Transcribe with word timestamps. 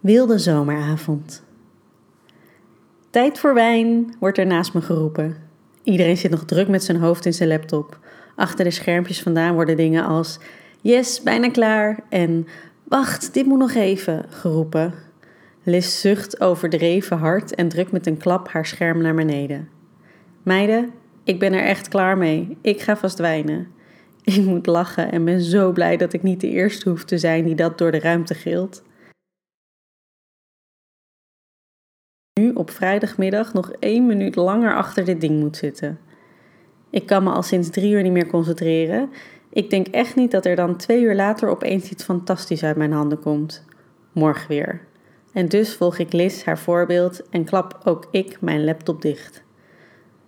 Wilde 0.00 0.38
zomeravond. 0.38 1.42
Tijd 3.10 3.38
voor 3.38 3.54
wijn, 3.54 4.14
wordt 4.20 4.38
er 4.38 4.46
naast 4.46 4.74
me 4.74 4.80
geroepen. 4.80 5.36
Iedereen 5.82 6.16
zit 6.16 6.30
nog 6.30 6.44
druk 6.44 6.68
met 6.68 6.84
zijn 6.84 6.98
hoofd 6.98 7.26
in 7.26 7.34
zijn 7.34 7.48
laptop. 7.48 7.98
Achter 8.36 8.64
de 8.64 8.70
schermpjes 8.70 9.22
vandaan 9.22 9.54
worden 9.54 9.76
dingen 9.76 10.04
als 10.04 10.38
Yes, 10.80 11.22
bijna 11.22 11.50
klaar 11.50 12.00
en 12.08 12.46
Wacht, 12.84 13.34
dit 13.34 13.46
moet 13.46 13.58
nog 13.58 13.74
even 13.74 14.24
geroepen. 14.28 14.94
Liz 15.62 16.00
zucht 16.00 16.40
overdreven 16.40 17.18
hard 17.18 17.54
en 17.54 17.68
drukt 17.68 17.92
met 17.92 18.06
een 18.06 18.16
klap 18.16 18.48
haar 18.48 18.66
scherm 18.66 19.02
naar 19.02 19.14
beneden. 19.14 19.68
Meiden, 20.42 20.90
ik 21.24 21.38
ben 21.38 21.52
er 21.52 21.64
echt 21.64 21.88
klaar 21.88 22.18
mee. 22.18 22.56
Ik 22.60 22.80
ga 22.80 22.96
vast 22.96 23.18
wijnen. 23.18 23.66
Ik 24.24 24.44
moet 24.44 24.66
lachen 24.66 25.12
en 25.12 25.24
ben 25.24 25.40
zo 25.40 25.72
blij 25.72 25.96
dat 25.96 26.12
ik 26.12 26.22
niet 26.22 26.40
de 26.40 26.48
eerste 26.48 26.88
hoef 26.88 27.04
te 27.04 27.18
zijn 27.18 27.44
die 27.44 27.54
dat 27.54 27.78
door 27.78 27.90
de 27.90 28.00
ruimte 28.00 28.34
gilt. 28.34 28.82
Op 32.58 32.70
vrijdagmiddag 32.70 33.52
nog 33.52 33.72
één 33.78 34.06
minuut 34.06 34.36
langer 34.36 34.74
achter 34.74 35.04
dit 35.04 35.20
ding 35.20 35.40
moet 35.40 35.56
zitten. 35.56 35.98
Ik 36.90 37.06
kan 37.06 37.22
me 37.22 37.30
al 37.30 37.42
sinds 37.42 37.70
drie 37.70 37.92
uur 37.92 38.02
niet 38.02 38.12
meer 38.12 38.26
concentreren. 38.26 39.10
Ik 39.50 39.70
denk 39.70 39.86
echt 39.86 40.16
niet 40.16 40.30
dat 40.30 40.46
er 40.46 40.56
dan 40.56 40.76
twee 40.76 41.02
uur 41.02 41.14
later 41.14 41.48
opeens 41.48 41.90
iets 41.90 42.04
fantastisch 42.04 42.64
uit 42.64 42.76
mijn 42.76 42.92
handen 42.92 43.20
komt. 43.20 43.64
Morgen 44.12 44.48
weer. 44.48 44.80
En 45.32 45.48
dus 45.48 45.74
volg 45.74 45.98
ik 45.98 46.12
Liz 46.12 46.44
haar 46.44 46.58
voorbeeld 46.58 47.28
en 47.28 47.44
klap 47.44 47.80
ook 47.84 48.08
ik 48.10 48.40
mijn 48.40 48.64
laptop 48.64 49.02
dicht. 49.02 49.42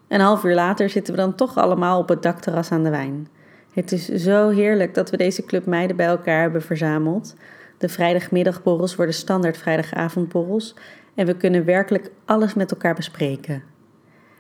Een 0.09 0.21
half 0.21 0.45
uur 0.45 0.55
later 0.55 0.91
zitten 0.91 1.15
we 1.15 1.21
dan 1.21 1.35
toch 1.35 1.57
allemaal 1.57 1.99
op 1.99 2.09
het 2.09 2.23
dakterras 2.23 2.71
aan 2.71 2.85
de 2.85 2.91
wijn. 2.91 3.29
Het 3.73 3.93
is 3.93 4.09
zo 4.09 4.49
heerlijk 4.49 4.95
dat 4.95 5.11
we 5.11 5.17
deze 5.17 5.45
club 5.45 5.67
meiden 5.67 5.97
bij 5.97 6.07
elkaar 6.07 6.41
hebben 6.41 6.63
verzameld. 6.63 7.35
De 7.81 7.89
vrijdagmiddagborrels 7.89 8.95
worden 8.95 9.15
standaard 9.15 9.57
vrijdagavondborrels 9.57 10.75
en 11.15 11.27
we 11.27 11.37
kunnen 11.37 11.65
werkelijk 11.65 12.11
alles 12.25 12.55
met 12.55 12.71
elkaar 12.71 12.95
bespreken. 12.95 13.63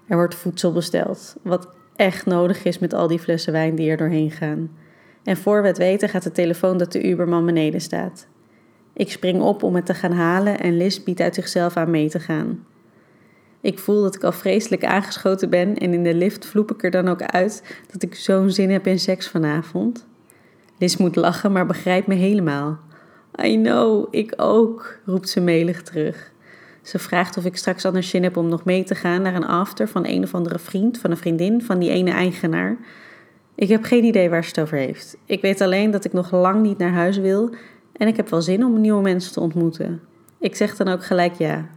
Er 0.06 0.16
wordt 0.16 0.34
voedsel 0.34 0.72
besteld, 0.72 1.36
wat 1.42 1.68
echt 1.96 2.26
nodig 2.26 2.64
is 2.64 2.78
met 2.78 2.92
al 2.92 3.08
die 3.08 3.18
flessen 3.18 3.52
wijn 3.52 3.74
die 3.74 3.90
er 3.90 3.96
doorheen 3.96 4.30
gaan. 4.30 4.70
En 5.24 5.36
voor 5.36 5.62
we 5.62 5.68
het 5.68 5.78
weten 5.78 6.08
gaat 6.08 6.22
de 6.22 6.32
telefoon 6.32 6.78
dat 6.78 6.92
de 6.92 7.08
Uberman 7.08 7.46
beneden 7.46 7.80
staat. 7.80 8.26
Ik 8.92 9.10
spring 9.10 9.42
op 9.42 9.62
om 9.62 9.74
het 9.74 9.86
te 9.86 9.94
gaan 9.94 10.12
halen 10.12 10.60
en 10.60 10.76
Liz 10.76 10.98
biedt 10.98 11.20
uit 11.20 11.34
zichzelf 11.34 11.76
aan 11.76 11.90
mee 11.90 12.08
te 12.08 12.20
gaan. 12.20 12.66
Ik 13.60 13.78
voel 13.78 14.02
dat 14.02 14.14
ik 14.14 14.24
al 14.24 14.32
vreselijk 14.32 14.84
aangeschoten 14.84 15.50
ben 15.50 15.76
en 15.76 15.94
in 15.94 16.02
de 16.02 16.14
lift 16.14 16.46
vloep 16.46 16.70
ik 16.70 16.84
er 16.84 16.90
dan 16.90 17.08
ook 17.08 17.22
uit 17.22 17.76
dat 17.92 18.02
ik 18.02 18.14
zo'n 18.14 18.50
zin 18.50 18.70
heb 18.70 18.86
in 18.86 18.98
seks 18.98 19.28
vanavond. 19.28 20.06
Liz 20.78 20.96
moet 20.96 21.16
lachen, 21.16 21.52
maar 21.52 21.66
begrijpt 21.66 22.06
me 22.06 22.14
helemaal. 22.14 22.88
I 23.44 23.56
know, 23.56 24.06
ik 24.10 24.32
ook, 24.36 24.98
roept 25.04 25.28
ze 25.28 25.40
melig 25.40 25.82
terug. 25.82 26.32
Ze 26.82 26.98
vraagt 26.98 27.36
of 27.36 27.44
ik 27.44 27.56
straks 27.56 27.84
anders 27.84 28.08
zin 28.08 28.22
heb 28.22 28.36
om 28.36 28.48
nog 28.48 28.64
mee 28.64 28.84
te 28.84 28.94
gaan 28.94 29.22
naar 29.22 29.34
een 29.34 29.46
after 29.46 29.88
van 29.88 30.06
een 30.06 30.22
of 30.22 30.34
andere 30.34 30.58
vriend, 30.58 30.98
van 30.98 31.10
een 31.10 31.16
vriendin, 31.16 31.62
van 31.62 31.78
die 31.78 31.90
ene 31.90 32.10
eigenaar. 32.10 32.76
Ik 33.54 33.68
heb 33.68 33.84
geen 33.84 34.04
idee 34.04 34.30
waar 34.30 34.42
ze 34.42 34.48
het 34.48 34.60
over 34.60 34.78
heeft. 34.78 35.16
Ik 35.24 35.40
weet 35.40 35.60
alleen 35.60 35.90
dat 35.90 36.04
ik 36.04 36.12
nog 36.12 36.30
lang 36.30 36.62
niet 36.62 36.78
naar 36.78 36.92
huis 36.92 37.18
wil 37.18 37.54
en 37.92 38.08
ik 38.08 38.16
heb 38.16 38.28
wel 38.28 38.42
zin 38.42 38.64
om 38.64 38.80
nieuwe 38.80 39.02
mensen 39.02 39.32
te 39.32 39.40
ontmoeten. 39.40 40.00
Ik 40.38 40.56
zeg 40.56 40.76
dan 40.76 40.88
ook 40.88 41.04
gelijk 41.04 41.34
ja. 41.34 41.68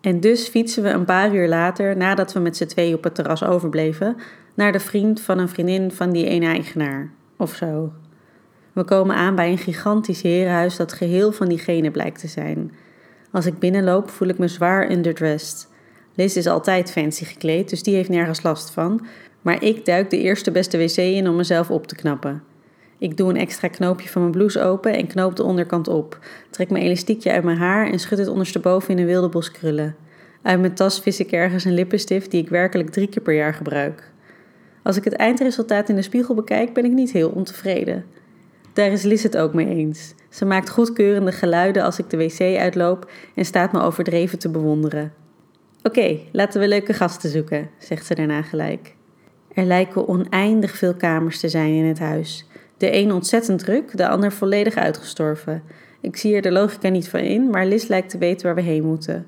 En 0.00 0.20
dus 0.20 0.48
fietsen 0.48 0.82
we 0.82 0.88
een 0.88 1.04
paar 1.04 1.34
uur 1.34 1.48
later, 1.48 1.96
nadat 1.96 2.32
we 2.32 2.40
met 2.40 2.56
z'n 2.56 2.66
twee 2.66 2.94
op 2.94 3.04
het 3.04 3.14
terras 3.14 3.44
overbleven, 3.44 4.16
naar 4.54 4.72
de 4.72 4.80
vriend 4.80 5.20
van 5.20 5.38
een 5.38 5.48
vriendin 5.48 5.90
van 5.90 6.10
die 6.10 6.26
ene 6.26 6.46
eigenaar. 6.46 7.10
Of 7.36 7.54
zo. 7.54 7.92
We 8.76 8.84
komen 8.84 9.16
aan 9.16 9.34
bij 9.34 9.50
een 9.50 9.58
gigantisch 9.58 10.22
herenhuis 10.22 10.76
dat 10.76 10.92
geheel 10.92 11.32
van 11.32 11.48
diegene 11.48 11.90
blijkt 11.90 12.20
te 12.20 12.26
zijn. 12.26 12.72
Als 13.32 13.46
ik 13.46 13.58
binnenloop 13.58 14.10
voel 14.10 14.28
ik 14.28 14.38
me 14.38 14.48
zwaar 14.48 14.90
underdressed. 14.90 15.68
Liz 16.14 16.36
is 16.36 16.46
altijd 16.46 16.90
fancy 16.90 17.24
gekleed, 17.24 17.68
dus 17.68 17.82
die 17.82 17.94
heeft 17.94 18.08
nergens 18.08 18.42
last 18.42 18.70
van. 18.70 19.06
Maar 19.42 19.62
ik 19.62 19.84
duik 19.84 20.10
de 20.10 20.20
eerste 20.20 20.50
beste 20.50 20.78
wc 20.78 20.96
in 20.96 21.28
om 21.28 21.36
mezelf 21.36 21.70
op 21.70 21.86
te 21.86 21.94
knappen. 21.94 22.42
Ik 22.98 23.16
doe 23.16 23.30
een 23.30 23.36
extra 23.36 23.68
knoopje 23.68 24.08
van 24.08 24.20
mijn 24.20 24.32
blouse 24.32 24.62
open 24.62 24.92
en 24.92 25.06
knoop 25.06 25.36
de 25.36 25.42
onderkant 25.42 25.88
op. 25.88 26.18
Trek 26.50 26.70
mijn 26.70 26.84
elastiekje 26.84 27.32
uit 27.32 27.44
mijn 27.44 27.58
haar 27.58 27.90
en 27.90 27.98
schud 27.98 28.18
het 28.18 28.28
ondersteboven 28.28 28.90
in 28.90 28.98
een 28.98 29.06
wilde 29.06 29.28
bos 29.28 29.50
krullen. 29.50 29.96
Uit 30.42 30.60
mijn 30.60 30.74
tas 30.74 31.00
vis 31.00 31.20
ik 31.20 31.32
ergens 31.32 31.64
een 31.64 31.74
lippenstift 31.74 32.30
die 32.30 32.42
ik 32.42 32.48
werkelijk 32.48 32.90
drie 32.90 33.08
keer 33.08 33.22
per 33.22 33.34
jaar 33.34 33.54
gebruik. 33.54 34.12
Als 34.82 34.96
ik 34.96 35.04
het 35.04 35.14
eindresultaat 35.14 35.88
in 35.88 35.94
de 35.96 36.02
spiegel 36.02 36.34
bekijk, 36.34 36.72
ben 36.72 36.84
ik 36.84 36.92
niet 36.92 37.12
heel 37.12 37.30
ontevreden. 37.30 38.04
Daar 38.76 38.92
is 38.92 39.02
Liz 39.02 39.22
het 39.22 39.36
ook 39.36 39.54
mee 39.54 39.66
eens. 39.66 40.14
Ze 40.28 40.44
maakt 40.44 40.70
goedkeurende 40.70 41.32
geluiden 41.32 41.82
als 41.82 41.98
ik 41.98 42.10
de 42.10 42.16
wc 42.16 42.40
uitloop 42.40 43.10
en 43.34 43.44
staat 43.44 43.72
me 43.72 43.80
overdreven 43.80 44.38
te 44.38 44.48
bewonderen. 44.48 45.12
Oké, 45.82 46.18
laten 46.32 46.60
we 46.60 46.68
leuke 46.68 46.92
gasten 46.92 47.30
zoeken, 47.30 47.70
zegt 47.78 48.06
ze 48.06 48.14
daarna 48.14 48.42
gelijk. 48.42 48.94
Er 49.52 49.64
lijken 49.64 50.08
oneindig 50.08 50.76
veel 50.76 50.94
kamers 50.94 51.40
te 51.40 51.48
zijn 51.48 51.72
in 51.72 51.84
het 51.84 51.98
huis. 51.98 52.46
De 52.76 52.94
een 52.94 53.12
ontzettend 53.12 53.58
druk, 53.58 53.96
de 53.96 54.08
ander 54.08 54.32
volledig 54.32 54.74
uitgestorven. 54.74 55.62
Ik 56.00 56.16
zie 56.16 56.34
er 56.34 56.42
de 56.42 56.52
logica 56.52 56.88
niet 56.88 57.08
van 57.08 57.20
in, 57.20 57.50
maar 57.50 57.66
Liz 57.66 57.86
lijkt 57.86 58.10
te 58.10 58.18
weten 58.18 58.46
waar 58.46 58.54
we 58.54 58.70
heen 58.70 58.84
moeten. 58.84 59.26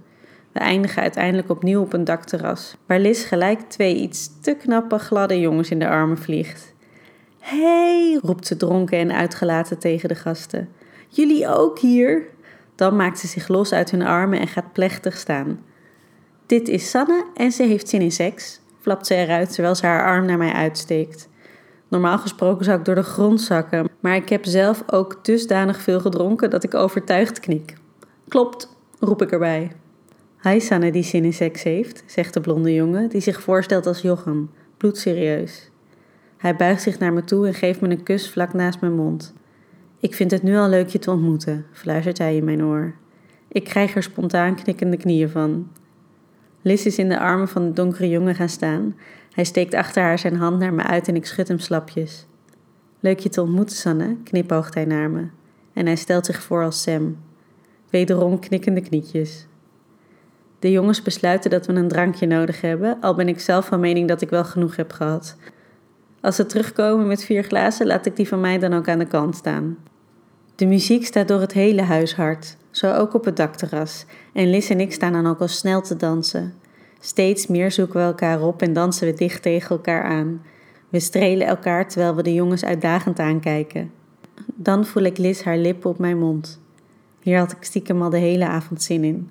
We 0.52 0.58
eindigen 0.58 1.02
uiteindelijk 1.02 1.50
opnieuw 1.50 1.80
op 1.80 1.92
een 1.92 2.04
dakterras, 2.04 2.76
waar 2.86 3.00
Liz 3.00 3.28
gelijk 3.28 3.60
twee 3.60 3.96
iets 3.96 4.40
te 4.40 4.54
knappe, 4.54 4.98
gladde 4.98 5.40
jongens 5.40 5.70
in 5.70 5.78
de 5.78 5.88
armen 5.88 6.18
vliegt. 6.18 6.76
Hey, 7.38 8.18
roept 8.22 8.46
ze 8.46 8.56
dronken 8.56 8.98
en 8.98 9.12
uitgelaten 9.12 9.78
tegen 9.78 10.08
de 10.08 10.14
gasten. 10.14 10.68
Jullie 11.08 11.48
ook 11.48 11.78
hier? 11.78 12.26
Dan 12.74 12.96
maakt 12.96 13.18
ze 13.18 13.26
zich 13.26 13.48
los 13.48 13.72
uit 13.72 13.90
hun 13.90 14.02
armen 14.02 14.40
en 14.40 14.48
gaat 14.48 14.72
plechtig 14.72 15.16
staan. 15.16 15.60
Dit 16.46 16.68
is 16.68 16.90
Sanne 16.90 17.24
en 17.34 17.52
ze 17.52 17.62
heeft 17.62 17.88
zin 17.88 18.00
in 18.00 18.12
seks, 18.12 18.60
flapt 18.80 19.06
ze 19.06 19.14
eruit 19.14 19.52
terwijl 19.52 19.74
ze 19.74 19.86
haar 19.86 20.04
arm 20.04 20.26
naar 20.26 20.38
mij 20.38 20.52
uitsteekt. 20.52 21.28
Normaal 21.88 22.18
gesproken 22.18 22.64
zou 22.64 22.78
ik 22.78 22.84
door 22.84 22.94
de 22.94 23.02
grond 23.02 23.40
zakken, 23.40 23.88
maar 24.00 24.16
ik 24.16 24.28
heb 24.28 24.44
zelf 24.44 24.82
ook 24.86 25.24
dusdanig 25.24 25.80
veel 25.80 26.00
gedronken 26.00 26.50
dat 26.50 26.64
ik 26.64 26.74
overtuigd 26.74 27.40
knik. 27.40 27.74
Klopt, 28.28 28.76
roep 28.98 29.22
ik 29.22 29.32
erbij. 29.32 29.72
Hi 30.42 30.60
Sanne 30.60 30.92
die 30.92 31.02
zin 31.02 31.24
in 31.24 31.32
seks 31.32 31.62
heeft, 31.62 32.02
zegt 32.06 32.34
de 32.34 32.40
blonde 32.40 32.74
jongen, 32.74 33.08
die 33.08 33.20
zich 33.20 33.42
voorstelt 33.42 33.86
als 33.86 34.00
Jochem, 34.00 34.50
bloedserieus. 34.76 35.70
Hij 36.38 36.56
buigt 36.56 36.82
zich 36.82 36.98
naar 36.98 37.12
me 37.12 37.24
toe 37.24 37.46
en 37.46 37.54
geeft 37.54 37.80
me 37.80 37.88
een 37.88 38.02
kus 38.02 38.30
vlak 38.30 38.52
naast 38.52 38.80
mijn 38.80 38.94
mond. 38.94 39.34
Ik 40.00 40.14
vind 40.14 40.30
het 40.30 40.42
nu 40.42 40.56
al 40.56 40.68
leuk 40.68 40.88
je 40.88 40.98
te 40.98 41.10
ontmoeten, 41.10 41.66
fluistert 41.72 42.18
hij 42.18 42.36
in 42.36 42.44
mijn 42.44 42.64
oor. 42.64 42.94
Ik 43.48 43.64
krijg 43.64 43.94
er 43.94 44.02
spontaan 44.02 44.54
knikkende 44.54 44.96
knieën 44.96 45.28
van. 45.28 45.70
Liz 46.62 46.84
is 46.84 46.98
in 46.98 47.08
de 47.08 47.18
armen 47.18 47.48
van 47.48 47.64
de 47.64 47.72
donkere 47.72 48.08
jongen 48.08 48.34
gaan 48.34 48.48
staan. 48.48 48.96
Hij 49.32 49.44
steekt 49.44 49.74
achter 49.74 50.02
haar 50.02 50.18
zijn 50.18 50.36
hand 50.36 50.58
naar 50.58 50.74
me 50.74 50.82
uit 50.82 51.08
en 51.08 51.16
ik 51.16 51.26
schud 51.26 51.48
hem 51.48 51.58
slapjes. 51.58 52.26
Leuk 53.00 53.18
je 53.18 53.28
te 53.28 53.42
ontmoeten, 53.42 53.76
Sanne, 53.76 54.16
knipoogt 54.24 54.74
hij 54.74 54.84
naar 54.84 55.10
me. 55.10 55.26
En 55.72 55.86
hij 55.86 55.96
stelt 55.96 56.26
zich 56.26 56.42
voor 56.42 56.64
als 56.64 56.82
Sam. 56.82 57.16
Wederom 57.90 58.38
knikkende 58.38 58.80
knietjes. 58.80 59.46
De 60.58 60.70
jongens 60.70 61.02
besluiten 61.02 61.50
dat 61.50 61.66
we 61.66 61.72
een 61.72 61.88
drankje 61.88 62.26
nodig 62.26 62.60
hebben, 62.60 63.00
al 63.00 63.14
ben 63.14 63.28
ik 63.28 63.40
zelf 63.40 63.66
van 63.66 63.80
mening 63.80 64.08
dat 64.08 64.20
ik 64.20 64.30
wel 64.30 64.44
genoeg 64.44 64.76
heb 64.76 64.92
gehad. 64.92 65.36
Als 66.20 66.36
ze 66.36 66.46
terugkomen 66.46 67.06
met 67.06 67.24
vier 67.24 67.42
glazen, 67.42 67.86
laat 67.86 68.06
ik 68.06 68.16
die 68.16 68.28
van 68.28 68.40
mij 68.40 68.58
dan 68.58 68.74
ook 68.74 68.88
aan 68.88 68.98
de 68.98 69.06
kant 69.06 69.36
staan. 69.36 69.78
De 70.54 70.66
muziek 70.66 71.06
staat 71.06 71.28
door 71.28 71.40
het 71.40 71.52
hele 71.52 71.82
huis 71.82 72.14
hard, 72.14 72.56
zo 72.70 72.92
ook 72.92 73.14
op 73.14 73.24
het 73.24 73.36
dakterras, 73.36 74.04
en 74.32 74.50
Liz 74.50 74.70
en 74.70 74.80
ik 74.80 74.92
staan 74.92 75.12
dan 75.12 75.26
ook 75.26 75.40
al 75.40 75.48
snel 75.48 75.82
te 75.82 75.96
dansen. 75.96 76.54
Steeds 77.00 77.46
meer 77.46 77.72
zoeken 77.72 78.00
we 78.00 78.06
elkaar 78.06 78.42
op 78.42 78.62
en 78.62 78.72
dansen 78.72 79.06
we 79.06 79.14
dicht 79.14 79.42
tegen 79.42 79.70
elkaar 79.70 80.02
aan. 80.02 80.42
We 80.88 81.00
strelen 81.00 81.46
elkaar 81.46 81.88
terwijl 81.88 82.14
we 82.14 82.22
de 82.22 82.34
jongens 82.34 82.64
uitdagend 82.64 83.18
aankijken. 83.18 83.90
Dan 84.54 84.86
voel 84.86 85.02
ik 85.02 85.18
Liz 85.18 85.42
haar 85.42 85.58
lippen 85.58 85.90
op 85.90 85.98
mijn 85.98 86.18
mond. 86.18 86.60
Hier 87.22 87.38
had 87.38 87.52
ik 87.52 87.64
stiekem 87.64 88.02
al 88.02 88.10
de 88.10 88.18
hele 88.18 88.46
avond 88.46 88.82
zin 88.82 89.04
in. 89.04 89.28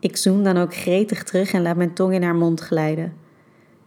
Ik 0.00 0.16
zoom 0.16 0.42
dan 0.42 0.56
ook 0.56 0.74
gretig 0.74 1.22
terug 1.24 1.52
en 1.52 1.62
laat 1.62 1.76
mijn 1.76 1.92
tong 1.92 2.14
in 2.14 2.22
haar 2.22 2.34
mond 2.34 2.60
glijden. 2.60 3.12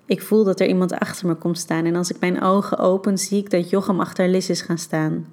Ik 0.05 0.21
voel 0.21 0.43
dat 0.43 0.59
er 0.59 0.67
iemand 0.67 0.93
achter 0.93 1.27
me 1.27 1.35
komt 1.35 1.57
staan 1.57 1.85
en 1.85 1.95
als 1.95 2.11
ik 2.11 2.19
mijn 2.19 2.41
ogen 2.41 2.77
open 2.77 3.17
zie 3.17 3.39
ik 3.39 3.49
dat 3.49 3.69
Jochem 3.69 3.99
achter 3.99 4.27
Liz 4.27 4.49
is 4.49 4.61
gaan 4.61 4.77
staan. 4.77 5.25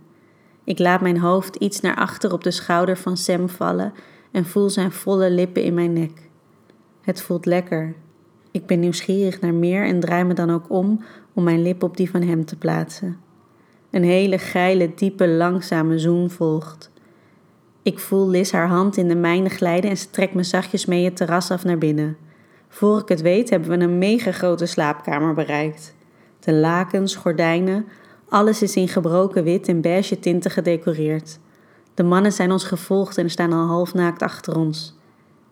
Ik 0.64 0.78
laat 0.78 1.00
mijn 1.00 1.18
hoofd 1.18 1.56
iets 1.56 1.80
naar 1.80 1.96
achter 1.96 2.32
op 2.32 2.44
de 2.44 2.50
schouder 2.50 2.96
van 2.96 3.16
Sam 3.16 3.48
vallen 3.48 3.92
en 4.30 4.44
voel 4.44 4.70
zijn 4.70 4.92
volle 4.92 5.30
lippen 5.30 5.62
in 5.62 5.74
mijn 5.74 5.92
nek. 5.92 6.28
Het 7.00 7.22
voelt 7.22 7.46
lekker. 7.46 7.94
Ik 8.50 8.66
ben 8.66 8.80
nieuwsgierig 8.80 9.40
naar 9.40 9.54
meer 9.54 9.86
en 9.86 10.00
draai 10.00 10.24
me 10.24 10.34
dan 10.34 10.50
ook 10.50 10.64
om 10.68 11.04
om 11.32 11.44
mijn 11.44 11.62
lip 11.62 11.82
op 11.82 11.96
die 11.96 12.10
van 12.10 12.22
hem 12.22 12.44
te 12.44 12.56
plaatsen. 12.56 13.18
Een 13.90 14.04
hele 14.04 14.38
geile, 14.38 14.92
diepe, 14.94 15.28
langzame 15.28 15.98
zoen 15.98 16.30
volgt. 16.30 16.90
Ik 17.82 17.98
voel 17.98 18.28
Liz 18.28 18.50
haar 18.50 18.68
hand 18.68 18.96
in 18.96 19.08
de 19.08 19.14
mijne 19.14 19.48
glijden 19.48 19.90
en 19.90 19.96
ze 19.96 20.10
trekt 20.10 20.34
me 20.34 20.42
zachtjes 20.42 20.86
mee 20.86 21.04
het 21.04 21.16
terras 21.16 21.50
af 21.50 21.64
naar 21.64 21.78
binnen. 21.78 22.16
Voor 22.74 23.00
ik 23.00 23.08
het 23.08 23.20
weet 23.20 23.50
hebben 23.50 23.68
we 23.68 23.84
een 23.84 23.98
mega 23.98 24.32
grote 24.32 24.66
slaapkamer 24.66 25.34
bereikt. 25.34 25.94
De 26.40 26.52
lakens, 26.52 27.14
gordijnen, 27.14 27.86
alles 28.28 28.62
is 28.62 28.76
in 28.76 28.88
gebroken 28.88 29.44
wit 29.44 29.68
en 29.68 29.80
beige 29.80 30.18
tinten 30.18 30.50
gedecoreerd. 30.50 31.38
De 31.94 32.02
mannen 32.02 32.32
zijn 32.32 32.52
ons 32.52 32.64
gevolgd 32.64 33.18
en 33.18 33.30
staan 33.30 33.52
al 33.52 33.66
half 33.66 33.94
naakt 33.94 34.22
achter 34.22 34.56
ons. 34.56 34.98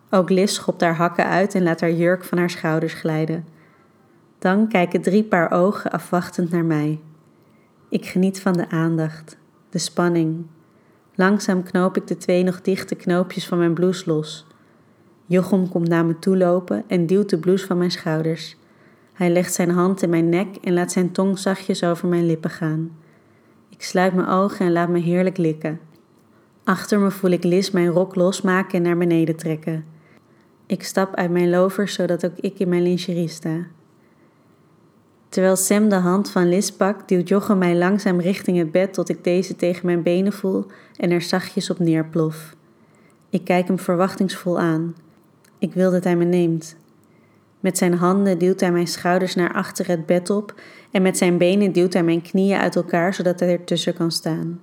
Ook 0.09 0.29
Liz 0.29 0.53
schopt 0.53 0.81
haar 0.81 0.95
hakken 0.95 1.25
uit 1.25 1.55
en 1.55 1.63
laat 1.63 1.81
haar 1.81 1.91
jurk 1.91 2.23
van 2.23 2.37
haar 2.37 2.49
schouders 2.49 2.93
glijden. 2.93 3.45
Dan 4.39 4.67
kijken 4.67 5.01
drie 5.01 5.23
paar 5.23 5.51
ogen 5.51 5.91
afwachtend 5.91 6.51
naar 6.51 6.65
mij. 6.65 6.99
Ik 7.89 8.05
geniet 8.05 8.41
van 8.41 8.53
de 8.53 8.69
aandacht, 8.69 9.37
de 9.69 9.79
spanning. 9.79 10.45
Langzaam 11.15 11.63
knoop 11.63 11.97
ik 11.97 12.07
de 12.07 12.17
twee 12.17 12.43
nog 12.43 12.61
dichte 12.61 12.95
knoopjes 12.95 13.47
van 13.47 13.57
mijn 13.57 13.73
blouse 13.73 14.03
los. 14.05 14.45
Jochem 15.31 15.69
komt 15.69 15.87
naar 15.87 16.05
me 16.05 16.19
toe 16.19 16.37
lopen 16.37 16.83
en 16.87 17.05
duwt 17.05 17.29
de 17.29 17.37
blouse 17.37 17.65
van 17.65 17.77
mijn 17.77 17.91
schouders. 17.91 18.57
Hij 19.13 19.29
legt 19.29 19.53
zijn 19.53 19.69
hand 19.69 20.01
in 20.01 20.09
mijn 20.09 20.29
nek 20.29 20.55
en 20.55 20.73
laat 20.73 20.91
zijn 20.91 21.11
tong 21.11 21.39
zachtjes 21.39 21.83
over 21.83 22.07
mijn 22.07 22.25
lippen 22.25 22.49
gaan. 22.49 22.91
Ik 23.69 23.83
sluit 23.83 24.13
mijn 24.13 24.27
ogen 24.27 24.65
en 24.65 24.71
laat 24.71 24.89
me 24.89 24.99
heerlijk 24.99 25.37
likken. 25.37 25.79
Achter 26.63 26.99
me 26.99 27.11
voel 27.11 27.31
ik 27.31 27.43
Liz 27.43 27.69
mijn 27.69 27.87
rok 27.87 28.15
losmaken 28.15 28.77
en 28.77 28.81
naar 28.81 28.97
beneden 28.97 29.35
trekken. 29.35 29.85
Ik 30.65 30.83
stap 30.83 31.15
uit 31.15 31.31
mijn 31.31 31.49
lovers 31.49 31.93
zodat 31.93 32.25
ook 32.25 32.37
ik 32.37 32.59
in 32.59 32.69
mijn 32.69 32.83
lingerie 32.83 33.27
sta. 33.27 33.67
Terwijl 35.29 35.55
Sam 35.55 35.89
de 35.89 35.95
hand 35.95 36.31
van 36.31 36.49
Liz 36.49 36.69
pakt, 36.69 37.09
duwt 37.09 37.27
Jochem 37.27 37.57
mij 37.57 37.77
langzaam 37.77 38.19
richting 38.19 38.57
het 38.57 38.71
bed 38.71 38.93
tot 38.93 39.09
ik 39.09 39.23
deze 39.23 39.55
tegen 39.55 39.85
mijn 39.85 40.03
benen 40.03 40.33
voel 40.33 40.65
en 40.97 41.11
er 41.11 41.21
zachtjes 41.21 41.69
op 41.69 41.79
neerplof. 41.79 42.55
Ik 43.29 43.43
kijk 43.43 43.67
hem 43.67 43.79
verwachtingsvol 43.79 44.59
aan. 44.59 44.95
Ik 45.61 45.73
wil 45.73 45.91
dat 45.91 46.03
hij 46.03 46.15
me 46.15 46.25
neemt. 46.25 46.75
Met 47.59 47.77
zijn 47.77 47.93
handen 47.93 48.37
duwt 48.37 48.59
hij 48.59 48.71
mijn 48.71 48.87
schouders 48.87 49.35
naar 49.35 49.53
achter 49.53 49.87
het 49.87 50.05
bed 50.05 50.29
op 50.29 50.55
en 50.91 51.01
met 51.01 51.17
zijn 51.17 51.37
benen 51.37 51.71
duwt 51.71 51.93
hij 51.93 52.03
mijn 52.03 52.21
knieën 52.21 52.59
uit 52.59 52.75
elkaar 52.75 53.13
zodat 53.13 53.39
hij 53.39 53.49
ertussen 53.49 53.93
kan 53.93 54.11
staan. 54.11 54.59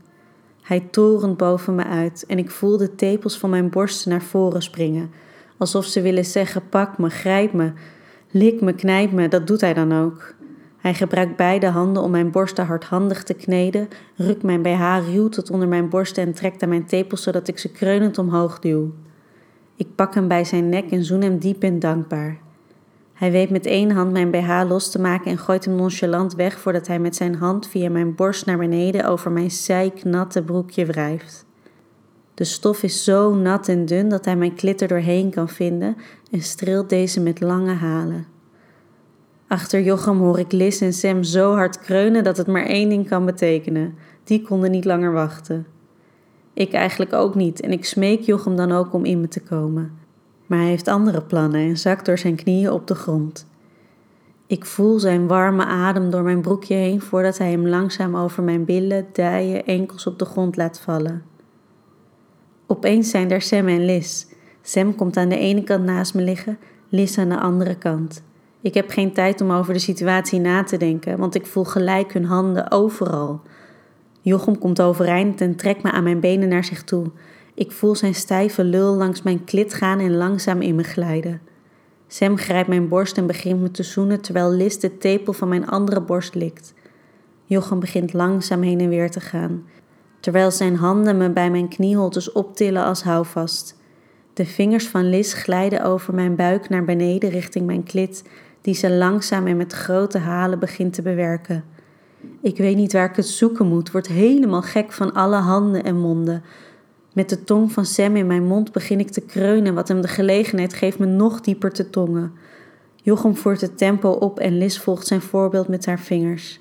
Hij 0.63 0.81
torent 0.91 1.37
boven 1.37 1.75
me 1.75 1.85
uit 1.85 2.25
en 2.27 2.39
ik 2.39 2.51
voel 2.51 2.77
de 2.77 2.95
tepels 2.95 3.39
van 3.39 3.51
mijn 3.51 3.71
borsten 3.71 4.11
naar 4.11 4.23
voren 4.23 4.63
springen, 4.63 5.11
alsof 5.57 5.85
ze 5.85 6.01
willen 6.01 6.25
zeggen: 6.25 6.69
pak 6.69 6.99
me, 6.99 7.11
grijp 7.11 7.53
me, 7.53 7.73
lik 8.31 8.61
me, 8.61 8.75
knijp 8.75 9.13
me. 9.13 9.29
Dat 9.29 9.47
doet 9.47 9.61
hij 9.61 9.75
dan 9.75 9.93
ook. 9.93 10.35
Hij 10.79 10.95
gebruikt 10.95 11.37
beide 11.37 11.67
handen 11.67 12.03
om 12.03 12.11
mijn 12.11 12.31
borsten 12.31 12.67
hardhandig 12.67 13.23
te 13.23 13.35
kneden, 13.35 13.89
rukt 14.17 14.43
mijn 14.43 14.63
BH 14.63 14.99
ruw 15.13 15.29
tot 15.29 15.51
onder 15.51 15.69
mijn 15.69 15.89
borsten 15.89 16.23
en 16.23 16.33
trekt 16.33 16.63
aan 16.63 16.69
mijn 16.69 16.87
tepels 16.87 17.23
zodat 17.23 17.49
ik 17.49 17.59
ze 17.59 17.71
kreunend 17.71 18.19
omhoog 18.19 18.59
duw. 18.59 18.93
Ik 19.79 19.95
pak 19.95 20.15
hem 20.15 20.29
bij 20.29 20.45
zijn 20.45 20.69
nek 20.69 20.91
en 20.91 21.05
zoen 21.05 21.23
hem 21.23 21.39
diep 21.39 21.63
en 21.63 21.79
dankbaar. 21.79 22.39
Hij 23.13 23.31
weet 23.31 23.51
met 23.51 23.67
één 23.67 23.91
hand 23.91 24.13
mijn 24.13 24.31
BH 24.31 24.63
los 24.69 24.91
te 24.91 25.01
maken 25.01 25.31
en 25.31 25.39
gooit 25.39 25.65
hem 25.65 25.75
nonchalant 25.75 26.35
weg 26.35 26.59
voordat 26.59 26.87
hij 26.87 26.99
met 26.99 27.17
zijn 27.17 27.35
hand 27.35 27.69
via 27.69 27.91
mijn 27.91 28.15
borst 28.15 28.47
naar 28.47 28.59
beneden 28.59 29.05
over 29.05 29.31
mijn 29.31 29.51
zijknatte 29.51 30.43
broekje 30.43 30.87
wrijft. 30.87 31.45
De 32.35 32.45
stof 32.45 32.83
is 32.83 33.05
zo 33.05 33.35
nat 33.35 33.69
en 33.69 33.87
dun 33.87 34.09
dat 34.09 34.25
hij 34.25 34.37
mijn 34.37 34.55
klitter 34.55 34.89
doorheen 34.89 35.31
kan 35.31 35.49
vinden 35.49 35.97
en 36.31 36.43
streelt 36.43 36.89
deze 36.89 37.21
met 37.21 37.41
lange 37.41 37.75
halen. 37.75 38.27
Achter 39.49 39.83
Jochem 39.83 40.19
hoor 40.19 40.39
ik 40.39 40.53
Liz 40.53 40.83
en 40.83 40.93
Sam 40.93 41.23
zo 41.23 41.55
hard 41.55 41.79
kreunen 41.79 42.25
dat 42.25 42.37
het 42.37 42.47
maar 42.47 42.67
één 42.67 42.89
ding 42.89 43.09
kan 43.09 43.25
betekenen. 43.25 43.95
Die 44.25 44.43
konden 44.43 44.71
niet 44.71 44.85
langer 44.85 45.13
wachten. 45.13 45.67
Ik 46.59 46.73
eigenlijk 46.73 47.13
ook 47.13 47.35
niet 47.35 47.61
en 47.61 47.73
ik 47.73 47.85
smeek 47.85 48.21
Jochem 48.21 48.57
dan 48.57 48.73
ook 48.73 48.93
om 48.93 49.05
in 49.05 49.21
me 49.21 49.29
te 49.29 49.41
komen. 49.41 49.93
Maar 50.47 50.59
hij 50.59 50.69
heeft 50.69 50.89
andere 50.89 51.23
plannen 51.23 51.61
en 51.61 51.79
zakt 51.79 52.07
door 52.07 52.19
zijn 52.19 52.35
knieën 52.35 52.71
op 52.71 52.87
de 52.87 52.95
grond. 52.95 53.47
Ik 54.47 54.65
voel 54.65 54.99
zijn 54.99 55.27
warme 55.27 55.65
adem 55.65 56.11
door 56.11 56.23
mijn 56.23 56.41
broekje 56.41 56.75
heen 56.75 57.01
voordat 57.01 57.39
hij 57.39 57.51
hem 57.51 57.67
langzaam 57.67 58.17
over 58.17 58.43
mijn 58.43 58.65
billen, 58.65 59.07
dijen, 59.13 59.67
enkels 59.67 60.07
op 60.07 60.19
de 60.19 60.25
grond 60.25 60.57
laat 60.57 60.81
vallen. 60.81 61.23
Opeens 62.67 63.11
zijn 63.11 63.31
er 63.31 63.43
Sam 63.43 63.69
en 63.69 63.85
Liz. 63.85 64.27
Sam 64.63 64.95
komt 64.95 65.17
aan 65.17 65.29
de 65.29 65.39
ene 65.39 65.65
kant 65.65 65.85
naast 65.85 66.15
me 66.15 66.23
liggen, 66.23 66.59
Liz 66.89 67.19
aan 67.19 67.29
de 67.29 67.41
andere 67.41 67.75
kant. 67.75 68.23
Ik 68.61 68.75
heb 68.75 68.91
geen 68.91 69.13
tijd 69.13 69.41
om 69.41 69.51
over 69.51 69.73
de 69.73 69.79
situatie 69.79 70.41
na 70.41 70.63
te 70.63 70.77
denken, 70.77 71.19
want 71.19 71.35
ik 71.35 71.47
voel 71.47 71.65
gelijk 71.65 72.13
hun 72.13 72.25
handen 72.25 72.71
overal. 72.71 73.41
Jochem 74.21 74.59
komt 74.59 74.81
overeind 74.81 75.41
en 75.41 75.57
trekt 75.57 75.83
me 75.83 75.91
aan 75.91 76.03
mijn 76.03 76.21
benen 76.21 76.49
naar 76.49 76.65
zich 76.65 76.85
toe. 76.85 77.07
Ik 77.55 77.73
voel 77.73 77.95
zijn 77.95 78.15
stijve 78.15 78.65
lul 78.65 78.95
langs 78.95 79.23
mijn 79.23 79.45
klit 79.45 79.75
gaan 79.75 79.99
en 79.99 80.17
langzaam 80.17 80.61
in 80.61 80.75
me 80.75 80.83
glijden. 80.83 81.41
Sam 82.07 82.37
grijpt 82.37 82.69
mijn 82.69 82.89
borst 82.89 83.17
en 83.17 83.27
begint 83.27 83.61
me 83.61 83.71
te 83.71 83.83
zoenen 83.83 84.21
terwijl 84.21 84.51
Liz 84.51 84.77
de 84.77 84.99
tepel 84.99 85.33
van 85.33 85.49
mijn 85.49 85.67
andere 85.67 86.01
borst 86.01 86.35
likt. 86.35 86.75
Jochem 87.45 87.81
begint 87.81 88.13
langzaam 88.13 88.63
heen 88.63 88.81
en 88.81 88.89
weer 88.89 89.11
te 89.11 89.21
gaan, 89.21 89.65
terwijl 90.21 90.51
zijn 90.51 90.77
handen 90.77 91.17
me 91.17 91.31
bij 91.31 91.51
mijn 91.51 91.69
knieholtes 91.69 92.33
optillen 92.33 92.85
als 92.85 93.03
houvast. 93.03 93.77
De 94.35 94.47
vingers 94.47 94.89
van 94.89 95.09
Liz 95.09 95.35
glijden 95.35 95.85
over 95.85 96.15
mijn 96.15 96.37
buik 96.37 96.69
naar 96.69 96.85
beneden 96.85 97.31
richting 97.31 97.67
mijn 97.67 97.83
klit 97.83 98.23
die 98.61 98.75
ze 98.75 98.91
langzaam 98.91 99.47
en 99.47 99.57
met 99.57 99.73
grote 99.73 100.19
halen 100.19 100.59
begint 100.59 100.93
te 100.93 101.03
bewerken. 101.03 101.65
Ik 102.41 102.57
weet 102.57 102.77
niet 102.77 102.93
waar 102.93 103.11
ik 103.11 103.17
het 103.17 103.27
zoeken 103.27 103.67
moet, 103.67 103.91
word 103.91 104.07
helemaal 104.07 104.63
gek 104.63 104.93
van 104.93 105.13
alle 105.13 105.37
handen 105.37 105.85
en 105.85 105.97
monden. 105.97 106.43
Met 107.13 107.29
de 107.29 107.45
tong 107.45 107.73
van 107.73 107.87
Sam 107.87 108.17
in 108.17 108.27
mijn 108.27 108.45
mond 108.47 108.73
begin 108.73 109.01
ik 109.01 109.11
te 109.11 109.21
kreunen, 109.21 109.75
wat 109.75 109.89
hem 109.89 110.01
de 110.01 110.09
gelegenheid 110.09 110.75
geeft 110.75 110.99
me 110.99 111.07
nog 111.07 111.41
dieper 111.41 111.73
te 111.73 111.91
tongen. 111.91 112.33
Jochem 113.03 113.37
voert 113.37 113.61
het 113.61 113.79
tempo 113.79 114.11
op 114.11 114.39
en 114.39 114.59
Liz 114.59 114.79
volgt 114.79 115.07
zijn 115.07 115.21
voorbeeld 115.21 115.69
met 115.69 115.87
haar 115.87 115.99
vingers. 115.99 116.61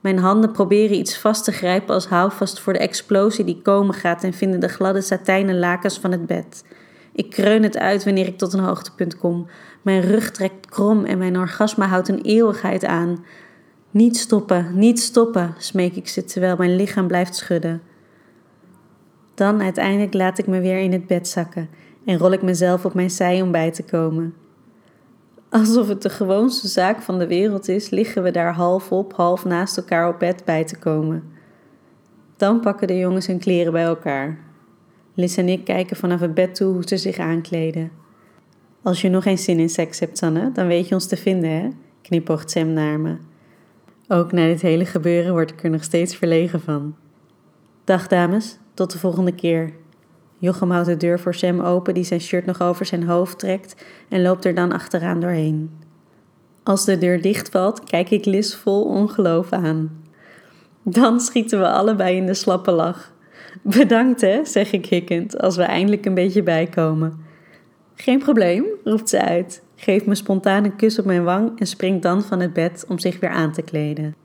Mijn 0.00 0.18
handen 0.18 0.52
proberen 0.52 0.96
iets 0.96 1.18
vast 1.18 1.44
te 1.44 1.52
grijpen 1.52 1.94
als 1.94 2.06
houvast 2.06 2.60
voor 2.60 2.72
de 2.72 2.78
explosie 2.78 3.44
die 3.44 3.62
komen 3.62 3.94
gaat 3.94 4.24
en 4.24 4.32
vinden 4.32 4.60
de 4.60 4.68
gladde 4.68 5.00
satijnen 5.00 5.58
lakens 5.58 5.98
van 5.98 6.12
het 6.12 6.26
bed. 6.26 6.64
Ik 7.12 7.30
kreun 7.30 7.62
het 7.62 7.78
uit 7.78 8.04
wanneer 8.04 8.26
ik 8.26 8.38
tot 8.38 8.52
een 8.52 8.60
hoogtepunt 8.64 9.18
kom. 9.18 9.46
Mijn 9.82 10.00
rug 10.00 10.30
trekt 10.30 10.66
krom 10.66 11.04
en 11.04 11.18
mijn 11.18 11.38
orgasme 11.38 11.84
houdt 11.84 12.08
een 12.08 12.22
eeuwigheid 12.22 12.84
aan. 12.84 13.24
Niet 13.92 14.16
stoppen, 14.16 14.78
niet 14.78 15.00
stoppen, 15.00 15.54
smeek 15.58 15.96
ik 15.96 16.08
ze 16.08 16.24
terwijl 16.24 16.56
mijn 16.56 16.76
lichaam 16.76 17.06
blijft 17.06 17.34
schudden. 17.34 17.82
Dan 19.34 19.62
uiteindelijk 19.62 20.14
laat 20.14 20.38
ik 20.38 20.46
me 20.46 20.60
weer 20.60 20.78
in 20.78 20.92
het 20.92 21.06
bed 21.06 21.28
zakken 21.28 21.68
en 22.04 22.18
rol 22.18 22.32
ik 22.32 22.42
mezelf 22.42 22.84
op 22.84 22.94
mijn 22.94 23.10
zij 23.10 23.42
om 23.42 23.50
bij 23.50 23.70
te 23.70 23.82
komen. 23.82 24.34
Alsof 25.50 25.88
het 25.88 26.02
de 26.02 26.10
gewoonste 26.10 26.68
zaak 26.68 27.02
van 27.02 27.18
de 27.18 27.26
wereld 27.26 27.68
is, 27.68 27.90
liggen 27.90 28.22
we 28.22 28.30
daar 28.30 28.54
half 28.54 28.92
op, 28.92 29.12
half 29.12 29.44
naast 29.44 29.76
elkaar 29.76 30.08
op 30.08 30.18
bed 30.18 30.44
bij 30.44 30.64
te 30.64 30.78
komen. 30.78 31.22
Dan 32.36 32.60
pakken 32.60 32.86
de 32.86 32.98
jongens 32.98 33.26
hun 33.26 33.38
kleren 33.38 33.72
bij 33.72 33.84
elkaar. 33.84 34.38
Liz 35.14 35.38
en 35.38 35.48
ik 35.48 35.64
kijken 35.64 35.96
vanaf 35.96 36.20
het 36.20 36.34
bed 36.34 36.54
toe 36.54 36.72
hoe 36.72 36.82
ze 36.86 36.96
zich 36.96 37.18
aankleden. 37.18 37.90
Als 38.82 39.00
je 39.00 39.08
nog 39.08 39.22
geen 39.22 39.38
zin 39.38 39.58
in 39.58 39.68
seks 39.68 40.00
hebt, 40.00 40.18
Sanne, 40.18 40.52
dan 40.52 40.66
weet 40.66 40.88
je 40.88 40.94
ons 40.94 41.06
te 41.06 41.16
vinden, 41.16 41.50
hè? 41.50 41.68
knipoogt 42.02 42.50
Sam 42.50 42.72
naar 42.72 43.00
me. 43.00 43.16
Ook 44.12 44.32
na 44.32 44.46
dit 44.46 44.62
hele 44.62 44.84
gebeuren 44.84 45.32
word 45.32 45.50
ik 45.50 45.62
er 45.62 45.70
nog 45.70 45.84
steeds 45.84 46.16
verlegen 46.16 46.60
van. 46.60 46.96
Dag 47.84 48.06
dames, 48.06 48.58
tot 48.74 48.92
de 48.92 48.98
volgende 48.98 49.34
keer. 49.34 49.72
Jochem 50.38 50.70
houdt 50.70 50.86
de 50.86 50.96
deur 50.96 51.20
voor 51.20 51.34
Sam 51.34 51.60
open, 51.60 51.94
die 51.94 52.04
zijn 52.04 52.20
shirt 52.20 52.46
nog 52.46 52.60
over 52.60 52.86
zijn 52.86 53.02
hoofd 53.02 53.38
trekt 53.38 53.84
en 54.08 54.22
loopt 54.22 54.44
er 54.44 54.54
dan 54.54 54.72
achteraan 54.72 55.20
doorheen. 55.20 55.70
Als 56.62 56.84
de 56.84 56.98
deur 56.98 57.22
dichtvalt, 57.22 57.84
kijk 57.84 58.10
ik 58.10 58.24
Liz 58.24 58.54
vol 58.54 58.84
ongeloof 58.84 59.52
aan. 59.52 60.04
Dan 60.82 61.20
schieten 61.20 61.58
we 61.58 61.68
allebei 61.68 62.16
in 62.16 62.26
de 62.26 62.34
slappe 62.34 62.70
lach. 62.70 63.12
Bedankt 63.62 64.20
hè, 64.20 64.44
zeg 64.44 64.72
ik 64.72 64.86
hikkend, 64.86 65.38
als 65.38 65.56
we 65.56 65.62
eindelijk 65.62 66.06
een 66.06 66.14
beetje 66.14 66.42
bijkomen. 66.42 67.24
Geen 67.94 68.18
probleem, 68.18 68.64
roept 68.84 69.08
ze 69.08 69.22
uit, 69.22 69.61
geeft 69.82 70.06
me 70.06 70.14
spontaan 70.14 70.64
een 70.64 70.76
kus 70.76 70.98
op 70.98 71.04
mijn 71.04 71.24
wang 71.24 71.60
en 71.60 71.66
springt 71.66 72.02
dan 72.02 72.22
van 72.22 72.40
het 72.40 72.52
bed 72.52 72.84
om 72.88 72.98
zich 72.98 73.20
weer 73.20 73.30
aan 73.30 73.52
te 73.52 73.62
kleden. 73.62 74.21